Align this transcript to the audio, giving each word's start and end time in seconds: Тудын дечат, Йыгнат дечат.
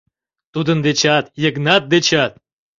Тудын 0.53 0.79
дечат, 0.85 1.25
Йыгнат 1.43 1.83
дечат. 1.91 2.31